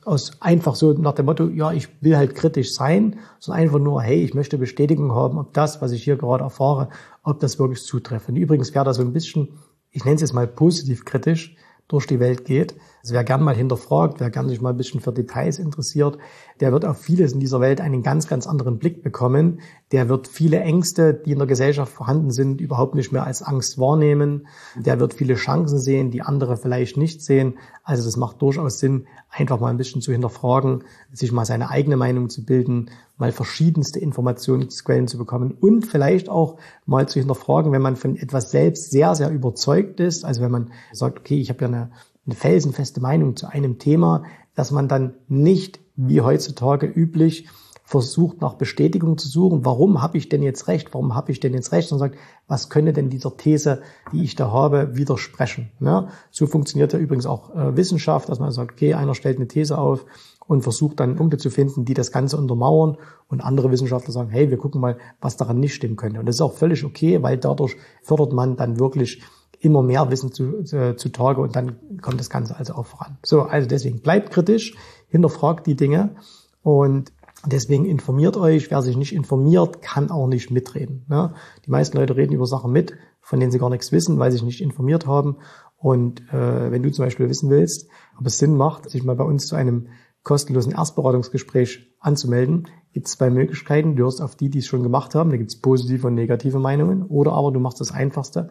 aus 0.06 0.42
einfach 0.42 0.76
so 0.76 0.94
nach 0.94 1.14
dem 1.14 1.26
Motto, 1.26 1.48
ja, 1.48 1.72
ich 1.72 1.90
will 2.02 2.18
halt 2.18 2.36
kritisch 2.36 2.74
sein, 2.74 3.20
sondern 3.40 3.64
einfach 3.64 3.80
nur, 3.80 4.02
hey, 4.02 4.24
ich 4.24 4.34
möchte 4.34 4.58
Bestätigung 4.58 5.14
haben, 5.14 5.38
ob 5.38 5.54
das, 5.54 5.82
was 5.82 5.92
ich 5.92 6.04
hier 6.04 6.18
gerade 6.18 6.44
erfahre, 6.44 6.90
ob 7.24 7.40
das 7.40 7.60
wirklich 7.60 7.84
zutrifft. 7.84 8.30
Und 8.30 8.36
übrigens 8.36 8.74
wäre 8.74 8.86
das 8.86 8.98
so 8.98 9.04
ein 9.04 9.14
bisschen, 9.14 9.50
ich 9.92 10.04
nenne 10.06 10.16
es 10.16 10.22
jetzt 10.22 10.34
mal 10.34 10.48
positiv 10.48 11.06
kritisch, 11.06 11.56
durch 11.88 12.08
die 12.08 12.20
Welt 12.20 12.46
geht. 12.46 12.76
Also 13.04 13.16
wer 13.16 13.26
gern 13.26 13.44
mal 13.44 13.54
hinterfragt, 13.54 14.22
wer 14.22 14.30
gern 14.30 14.48
sich 14.48 14.62
mal 14.62 14.70
ein 14.70 14.78
bisschen 14.78 15.02
für 15.02 15.12
Details 15.12 15.60
interessiert, 15.60 16.18
der 16.62 16.72
wird 16.72 16.86
auf 16.86 16.98
vieles 16.98 17.34
in 17.34 17.42
dieser 17.42 17.60
Welt 17.60 17.82
einen 17.82 18.02
ganz, 18.02 18.30
ganz 18.30 18.48
anderen 18.48 18.80
Blick 18.80 19.04
bekommen. 19.04 19.60
Der 19.92 20.08
wird 20.08 20.30
viele 20.30 20.62
Ängste, 20.62 21.14
die 21.14 21.34
in 21.34 21.38
der 21.38 21.48
Gesellschaft 21.48 21.92
vorhanden 21.92 22.32
sind, 22.32 22.62
überhaupt 22.62 22.96
nicht 22.96 23.12
mehr 23.12 23.26
als 23.26 23.42
Angst 23.42 23.78
wahrnehmen. 23.78 24.48
Der 24.78 25.02
wird 25.02 25.14
viele 25.16 25.36
Chancen 25.36 25.80
sehen, 25.80 26.12
die 26.12 26.22
andere 26.22 26.56
vielleicht 26.56 26.96
nicht 26.96 27.22
sehen. 27.22 27.56
Also 27.84 28.06
das 28.06 28.16
macht 28.16 28.42
durchaus 28.42 28.80
Sinn, 28.80 29.06
einfach 29.30 29.60
mal 29.60 29.70
ein 29.70 29.78
bisschen 29.78 30.02
zu 30.02 30.14
hinterfragen, 30.14 30.86
sich 31.12 31.34
mal 31.34 31.44
seine 31.44 31.72
eigene 31.72 31.98
Meinung 31.98 32.30
zu 32.30 32.46
bilden, 32.46 32.90
mal 33.18 33.34
verschiedenste 33.34 34.00
Informationsquellen 34.00 35.10
zu 35.10 35.18
bekommen 35.18 35.58
und 35.60 35.86
vielleicht 35.86 36.30
auch 36.30 36.58
mal 36.86 37.10
zu 37.10 37.20
hinterfragen, 37.20 37.74
wenn 37.74 37.82
man 37.82 37.98
von 37.98 38.16
etwas 38.16 38.52
selbst 38.52 38.92
sehr, 38.92 39.14
sehr 39.16 39.30
überzeugt 39.30 40.00
ist. 40.00 40.24
Also 40.24 40.42
wenn 40.42 40.52
man 40.52 40.72
sagt, 40.94 41.20
okay, 41.20 41.42
ich 41.42 41.50
habe 41.50 41.60
ja 41.64 41.68
eine 41.68 41.92
eine 42.26 42.36
felsenfeste 42.36 43.02
Meinung 43.02 43.36
zu 43.36 43.48
einem 43.48 43.80
Thema, 43.80 44.24
dass 44.56 44.72
man 44.72 44.88
dann 44.88 45.16
nicht, 45.28 45.80
wie 45.96 46.22
heutzutage 46.22 46.88
üblich, 46.88 47.48
versucht 47.86 48.42
nach 48.42 48.54
Bestätigung 48.54 49.18
zu 49.18 49.28
suchen, 49.28 49.66
warum 49.66 50.02
habe 50.02 50.18
ich 50.18 50.30
denn 50.30 50.42
jetzt 50.42 50.68
recht, 50.68 50.94
warum 50.94 51.16
habe 51.16 51.32
ich 51.32 51.40
denn 51.42 51.54
jetzt 51.54 51.74
recht, 51.74 51.90
sondern 51.90 52.12
sagt, 52.12 52.22
was 52.48 52.70
könnte 52.70 52.94
denn 52.94 53.10
dieser 53.10 53.36
These, 53.36 53.82
die 54.12 54.24
ich 54.24 54.36
da 54.36 54.52
habe, 54.52 54.96
widersprechen. 54.96 55.70
Ja, 55.82 56.08
so 56.32 56.48
funktioniert 56.48 56.94
ja 56.94 57.00
übrigens 57.00 57.26
auch 57.26 57.54
äh, 57.54 57.76
Wissenschaft, 57.76 58.30
dass 58.30 58.40
man 58.40 58.52
sagt, 58.52 58.72
okay, 58.72 58.94
einer 58.94 59.16
stellt 59.16 59.38
eine 59.38 59.48
These 59.48 59.78
auf 59.78 60.06
und 60.48 60.62
versucht 60.62 61.00
dann 61.00 61.16
Punkte 61.16 61.38
zu 61.38 61.50
finden, 61.50 61.86
die 61.86 61.94
das 61.94 62.12
Ganze 62.12 62.38
untermauern 62.38 62.98
und 63.28 63.42
andere 63.42 63.70
Wissenschaftler 63.70 64.14
sagen, 64.14 64.30
hey, 64.30 64.50
wir 64.50 64.58
gucken 64.58 64.80
mal, 64.80 64.98
was 65.20 65.38
daran 65.38 65.60
nicht 65.60 65.76
stimmen 65.76 65.98
könnte. 65.98 66.20
Und 66.20 66.26
das 66.26 66.36
ist 66.36 66.42
auch 66.42 66.54
völlig 66.54 66.86
okay, 66.86 67.22
weil 67.22 67.38
dadurch 67.38 67.76
fördert 68.02 68.34
man 68.34 68.56
dann 68.56 68.80
wirklich 68.80 69.22
immer 69.64 69.82
mehr 69.82 70.12
Wissen 70.12 70.32
zu, 70.32 70.64
zu 70.64 71.10
Tage 71.10 71.42
und 71.42 71.56
dann 71.56 72.00
kommt 72.02 72.20
das 72.20 72.30
Ganze 72.30 72.58
also 72.58 72.74
auch 72.74 72.86
voran. 72.86 73.18
So, 73.24 73.44
also 73.44 73.68
deswegen 73.68 74.02
bleibt 74.02 74.32
kritisch, 74.32 74.76
hinterfragt 75.08 75.66
die 75.68 75.76
Dinge 75.76 76.16
und 76.62 77.14
deswegen 77.46 77.86
informiert 77.86 78.36
euch. 78.36 78.70
Wer 78.72 78.82
sich 78.82 78.98
nicht 78.98 79.14
informiert, 79.14 79.82
kann 79.82 80.12
auch 80.12 80.28
nicht 80.28 80.52
mitreden. 80.52 81.06
Ne? 81.08 81.34
Die 81.66 81.72
meisten 81.72 81.98
Leute 81.98 82.16
reden 82.16 82.34
über 82.34 82.46
Sachen 82.46 82.72
mit, 82.72 82.94
von 83.22 83.40
denen 83.40 83.52
sie 83.52 83.60
gar 83.60 83.70
nichts 83.70 83.92
wissen, 83.92 84.20
weil 84.20 84.32
sie 84.32 84.38
sich 84.38 84.46
nicht 84.46 84.62
informiert 84.62 85.08
haben. 85.08 85.38
Und 85.78 86.22
äh, 86.34 86.72
wenn 86.72 86.84
du 86.84 86.92
zum 86.92 87.06
Beispiel 87.06 87.30
wissen 87.30 87.50
willst, 87.50 87.88
ob 88.20 88.26
es 88.26 88.38
Sinn 88.38 88.56
macht, 88.56 88.90
sich 88.90 89.04
mal 89.04 89.16
bei 89.16 89.24
uns 89.24 89.46
zu 89.46 89.56
einem 89.56 89.88
kostenlosen 90.24 90.74
Erstberatungsgespräch 90.74 91.94
anzumelden, 92.00 92.68
gibt 92.94 93.08
es 93.08 93.14
zwei 93.14 93.30
Möglichkeiten. 93.30 93.96
Du 93.96 94.04
hörst 94.04 94.22
auf 94.22 94.36
die, 94.36 94.50
die 94.50 94.60
es 94.60 94.66
schon 94.66 94.84
gemacht 94.84 95.16
haben. 95.16 95.30
Da 95.30 95.38
gibt 95.38 95.52
es 95.52 95.60
positive 95.60 96.08
und 96.08 96.16
negative 96.16 96.60
Meinungen. 96.60 97.04
Oder 97.04 97.34
aber 97.34 97.52
du 97.52 97.60
machst 97.60 97.82
das 97.82 97.92
Einfachste. 97.92 98.50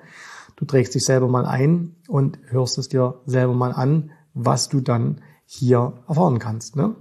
Du 0.63 0.67
trägst 0.67 0.95
dich 0.95 1.05
selber 1.05 1.27
mal 1.27 1.45
ein 1.45 1.97
und 2.07 2.39
hörst 2.51 2.79
es 2.79 2.89
dir 2.89 3.17
selber 3.27 3.53
mal 3.53 3.73
an, 3.73 4.13
was 4.33 4.69
du 4.69 4.81
dann 4.81 5.21
hier 5.45 5.95
erfahren 6.07 6.39
kannst. 6.39 6.77
Ne? 6.77 6.95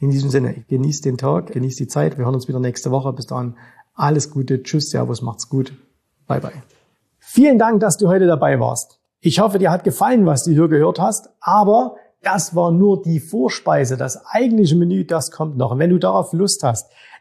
In 0.00 0.10
diesem 0.10 0.30
Sinne, 0.30 0.64
genieß 0.66 1.00
den 1.02 1.16
Tag, 1.16 1.52
genieß 1.52 1.76
die 1.76 1.86
Zeit. 1.86 2.18
Wir 2.18 2.24
hören 2.24 2.34
uns 2.34 2.48
wieder 2.48 2.58
nächste 2.58 2.90
Woche. 2.90 3.12
Bis 3.12 3.26
dahin, 3.26 3.54
alles 3.94 4.32
Gute. 4.32 4.64
Tschüss, 4.64 4.90
Servus, 4.90 5.22
macht's 5.22 5.48
gut. 5.48 5.74
Bye, 6.26 6.40
bye. 6.40 6.50
Vielen 7.20 7.56
Dank, 7.56 7.78
dass 7.78 7.98
du 7.98 8.08
heute 8.08 8.26
dabei 8.26 8.58
warst. 8.58 8.98
Ich 9.20 9.38
hoffe, 9.38 9.60
dir 9.60 9.70
hat 9.70 9.84
gefallen, 9.84 10.26
was 10.26 10.42
du 10.42 10.50
hier 10.50 10.66
gehört 10.66 10.98
hast, 10.98 11.28
aber 11.38 11.94
das 12.20 12.56
war 12.56 12.72
nur 12.72 13.00
die 13.00 13.20
Vorspeise. 13.20 13.96
Das 13.96 14.26
eigentliche 14.26 14.74
Menü, 14.74 15.04
das 15.04 15.30
kommt 15.30 15.56
noch. 15.56 15.70
Und 15.70 15.78
wenn 15.78 15.90
du 15.90 15.98
darauf 15.98 16.32
Lust 16.32 16.64
hast, 16.64 16.90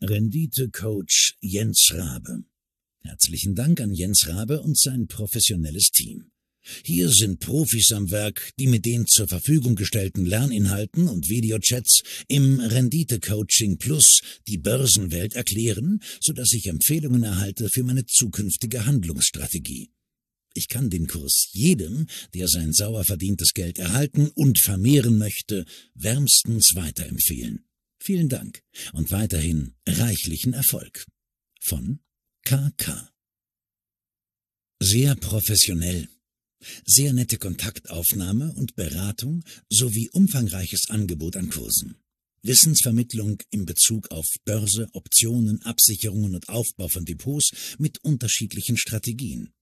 Rendite-Coach 0.00 1.34
Jens 1.40 1.92
Rabe. 1.92 2.44
Herzlichen 3.02 3.56
Dank 3.56 3.80
an 3.80 3.92
Jens 3.92 4.28
Rabe 4.28 4.62
und 4.62 4.78
sein 4.78 5.08
professionelles 5.08 5.90
Team. 5.90 6.30
Hier 6.84 7.08
sind 7.08 7.40
Profis 7.40 7.90
am 7.90 8.12
Werk, 8.12 8.52
die 8.60 8.68
mit 8.68 8.84
den 8.86 9.06
zur 9.06 9.26
Verfügung 9.26 9.74
gestellten 9.74 10.24
Lerninhalten 10.24 11.08
und 11.08 11.28
Videochats 11.28 12.02
im 12.28 12.60
Rendite 12.60 13.18
Coaching 13.18 13.78
Plus 13.78 14.20
die 14.46 14.58
Börsenwelt 14.58 15.34
erklären, 15.34 16.00
sodass 16.20 16.52
ich 16.52 16.66
Empfehlungen 16.66 17.24
erhalte 17.24 17.68
für 17.68 17.82
meine 17.82 18.06
zukünftige 18.06 18.86
Handlungsstrategie. 18.86 19.90
Ich 20.54 20.68
kann 20.68 20.90
den 20.90 21.08
Kurs 21.08 21.48
jedem, 21.50 22.06
der 22.34 22.46
sein 22.46 22.72
sauer 22.72 23.02
verdientes 23.04 23.52
Geld 23.52 23.80
erhalten 23.80 24.28
und 24.34 24.60
vermehren 24.60 25.18
möchte, 25.18 25.64
wärmstens 25.94 26.76
weiterempfehlen. 26.76 27.64
Vielen 28.00 28.28
Dank 28.28 28.62
und 28.92 29.10
weiterhin 29.10 29.74
reichlichen 29.86 30.54
Erfolg. 30.54 31.06
Von 31.60 32.00
KK. 32.44 33.10
Sehr 34.80 35.16
professionell 35.16 36.08
sehr 36.84 37.12
nette 37.12 37.38
Kontaktaufnahme 37.38 38.52
und 38.54 38.74
Beratung 38.74 39.44
sowie 39.68 40.10
umfangreiches 40.12 40.90
Angebot 40.90 41.36
an 41.36 41.50
Kursen. 41.50 41.96
Wissensvermittlung 42.42 43.38
in 43.50 43.66
Bezug 43.66 44.10
auf 44.10 44.26
Börse, 44.44 44.88
Optionen, 44.92 45.60
Absicherungen 45.62 46.34
und 46.34 46.48
Aufbau 46.48 46.88
von 46.88 47.04
Depots 47.04 47.50
mit 47.78 48.02
unterschiedlichen 48.04 48.76
Strategien. 48.76 49.52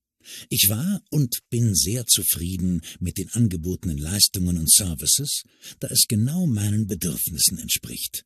Ich 0.49 0.69
war 0.69 1.01
und 1.09 1.39
bin 1.49 1.73
sehr 1.73 2.05
zufrieden 2.05 2.81
mit 2.99 3.17
den 3.17 3.29
angebotenen 3.31 3.97
Leistungen 3.97 4.57
und 4.57 4.71
Services, 4.71 5.43
da 5.79 5.87
es 5.87 6.05
genau 6.07 6.45
meinen 6.45 6.85
Bedürfnissen 6.85 7.57
entspricht. 7.57 8.25